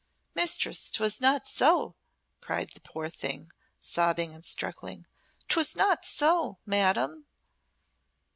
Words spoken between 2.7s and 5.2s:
the poor thing, sobbing and struggling.